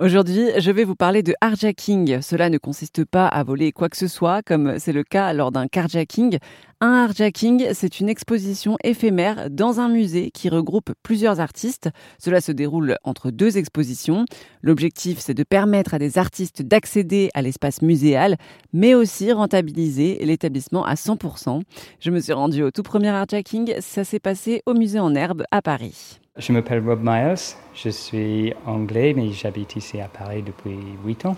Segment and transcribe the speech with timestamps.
[0.00, 2.22] Aujourd'hui, je vais vous parler de hardjacking.
[2.22, 5.52] Cela ne consiste pas à voler quoi que ce soit, comme c'est le cas lors
[5.52, 6.38] d'un carjacking.
[6.80, 11.90] Un hardjacking, c'est une exposition éphémère dans un musée qui regroupe plusieurs artistes.
[12.18, 14.24] Cela se déroule entre deux expositions.
[14.62, 18.38] L'objectif, c'est de permettre à des artistes d'accéder à l'espace muséal,
[18.72, 21.60] mais aussi rentabiliser l'établissement à 100%.
[22.00, 23.74] Je me suis rendue au tout premier hardjacking.
[23.80, 26.20] Ça s'est passé au musée en herbe à Paris.
[26.40, 27.34] Je m'appelle Rob Miles,
[27.74, 31.36] je suis anglais, mais j'habite ici à Paris depuis 8 ans.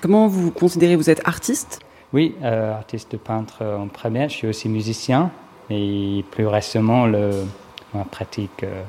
[0.00, 0.96] Comment vous vous considérez?
[0.96, 1.80] Vous êtes artiste?
[2.14, 4.30] Oui, euh, artiste peintre en première.
[4.30, 5.30] Je suis aussi musicien,
[5.68, 7.44] et plus récemment, le,
[7.92, 8.82] ma pratique euh,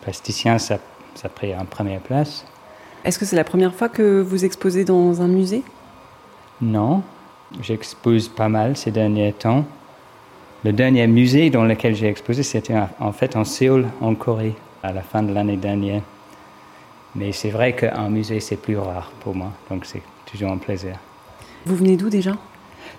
[0.00, 0.78] plasticien, ça,
[1.14, 2.44] ça a pris en première place.
[3.04, 5.62] Est-ce que c'est la première fois que vous exposez dans un musée?
[6.60, 7.04] Non,
[7.60, 9.64] j'expose pas mal ces derniers temps.
[10.64, 14.92] Le dernier musée dans lequel j'ai exposé, c'était en fait en Séoul, en Corée, à
[14.92, 16.02] la fin de l'année dernière.
[17.14, 20.98] Mais c'est vrai qu'un musée, c'est plus rare pour moi, donc c'est toujours un plaisir.
[21.64, 22.32] Vous venez d'où déjà?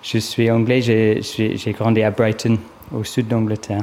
[0.02, 2.58] Je suis anglais, j'ai grandi à Brighton,
[2.94, 3.82] au sud d'Angleterre.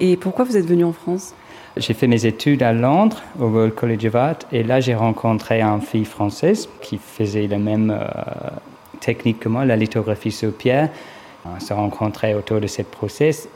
[0.00, 1.34] Et pourquoi vous êtes venu en France?
[1.76, 5.60] J'ai fait mes études à Londres, au Royal College of Art, et là j'ai rencontré
[5.60, 8.06] une fille française qui faisait la même euh,
[9.00, 10.90] technique que moi, la lithographie sur pierre.
[11.46, 13.48] On s'est rencontrés autour de cette process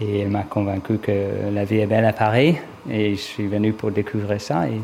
[0.00, 1.12] et elle m'a convaincu que
[1.52, 2.56] la vie est belle à Paris
[2.90, 4.80] et je suis venu pour découvrir ça et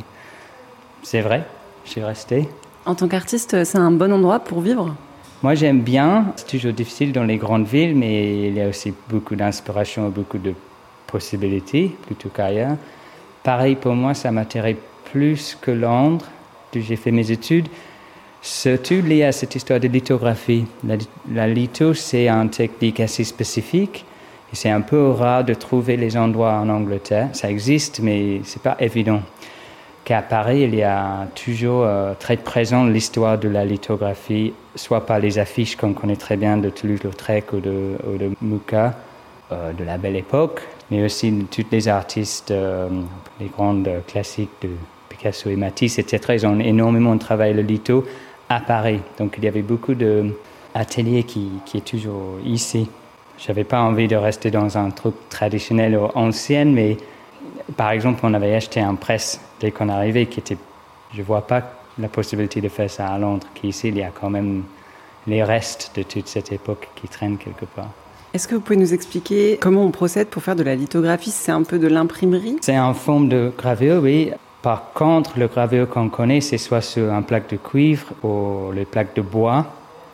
[1.03, 1.45] c'est vrai,
[1.85, 2.49] je suis resté.
[2.85, 4.95] En tant qu'artiste, c'est un bon endroit pour vivre?
[5.43, 8.93] Moi j'aime bien, c'est toujours difficile dans les grandes villes mais il y a aussi
[9.09, 10.53] beaucoup d'inspiration et beaucoup de
[11.07, 12.77] possibilités plutôt qu'ailleurs.
[13.43, 14.77] Pareil pour moi, ça m'attirait
[15.11, 16.27] plus que Londres.
[16.73, 17.69] J'ai fait mes études
[18.43, 20.65] surtout lié à cette histoire de lithographie.
[21.33, 24.05] La, litho, c'est une technique assez spécifique.
[24.53, 27.29] C'est un peu rare de trouver les endroits en Angleterre.
[27.33, 29.23] Ça existe, mais c'est pas évident.
[30.05, 35.21] Qu'à Paris, il y a toujours euh, très présent l'histoire de la lithographie, soit par
[35.21, 38.33] les affiches qu'on connaît très bien de Toulouse-Lautrec ou de, ou de
[39.53, 42.89] euh, de la belle époque, mais aussi de tous les artistes, euh,
[43.39, 44.71] les grandes classiques de
[45.09, 46.21] Picasso et Matisse, etc.
[46.31, 48.05] Ils ont énormément travaillé le litho
[48.51, 49.01] à Paris.
[49.19, 52.91] Donc il y avait beaucoup d'ateliers qui, qui est toujours ici.
[53.39, 56.99] J'avais pas envie de rester dans un truc traditionnel ou ancien, mais
[57.77, 60.59] par exemple, on avait acheté un presse dès qu'on arrivait qui était.
[61.15, 61.63] Je vois pas
[61.99, 64.65] la possibilité de faire ça à Londres, qu'ici il y a quand même
[65.27, 67.91] les restes de toute cette époque qui traînent quelque part.
[68.33, 71.31] Est-ce que vous pouvez nous expliquer comment on procède pour faire de la lithographie?
[71.31, 72.59] C'est un peu de l'imprimerie?
[72.61, 74.31] C'est en forme de gravure, oui.
[74.63, 78.85] Par contre, le gravure qu'on connaît, c'est soit sur un plaque de cuivre ou les
[78.85, 79.67] plaques de bois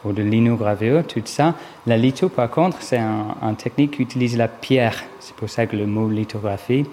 [0.05, 1.55] ou de linogravure, tout ça.
[1.87, 5.03] La litho, par contre, c'est une technique qui utilise la pierre.
[5.19, 6.87] C'est pour ça que le mot lithographie,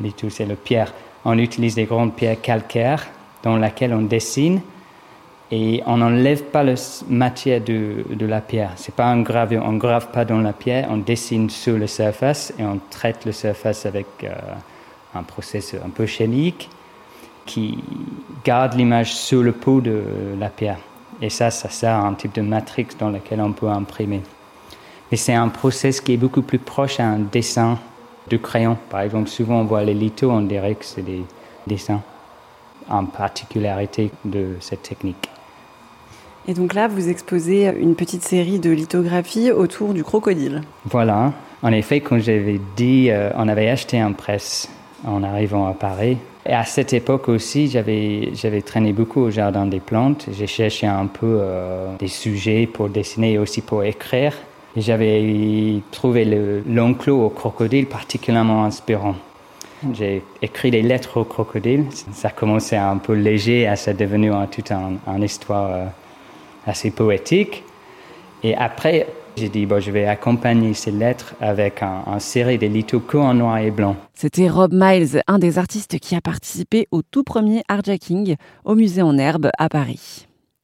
[0.00, 0.92] litho, c'est le pierre.
[1.24, 3.04] On utilise des grandes pierres calcaires
[3.42, 4.60] dans lesquelles on dessine
[5.50, 6.74] et on n'enlève pas la
[7.08, 8.72] matière de, la pierre.
[8.76, 12.52] C'est pas un gravure, on grave pas dans la pierre, on dessine sur la surface
[12.58, 14.30] et on traite la surface avec euh,
[15.16, 16.68] un processus un peu chimique
[17.44, 17.78] qui
[18.44, 20.02] garde l'image sur le pot de
[20.38, 20.78] la pierre.
[21.22, 24.20] Et ça, ça sert à un type de matrix dans lequel on peut imprimer.
[25.10, 27.78] Mais c'est un process qui est beaucoup plus proche à un dessin
[28.28, 28.76] de crayon.
[28.90, 31.22] Par exemple, souvent on voit les lithos, on dirait que c'est des
[31.66, 32.02] dessins,
[32.88, 35.30] en particularité de cette technique.
[36.48, 40.62] Et donc là, vous exposez une petite série de lithographies autour du crocodile.
[40.84, 41.32] Voilà.
[41.62, 44.68] En effet, comme j'avais dit, euh, on avait acheté un presse
[45.06, 46.18] en arrivant à Paris.
[46.44, 48.30] Et à cette époque aussi, j'avais,
[48.64, 50.26] traîné beaucoup au Jardin des Plantes.
[50.32, 54.32] J'ai cherché un peu euh, des sujets pour dessiner et aussi pour écrire.
[54.76, 59.14] J'avais trouvé le, l'enclos au crocodile particulièrement inspirant.
[59.92, 61.86] J'ai écrit des lettres au crocodile.
[62.12, 65.84] Ça commençait un peu léger, ça devenu un, toute une histoire euh,
[66.66, 67.62] assez poétique.
[68.42, 69.06] Et après,
[69.36, 73.34] j'ai dit, bon, je vais accompagner ces lettres avec un, un série de lithos en
[73.34, 73.96] noir et blanc.
[74.14, 79.02] C'était Rob Miles, un des artistes qui a participé au tout premier Hardjacking au musée
[79.02, 80.25] en herbe à Paris.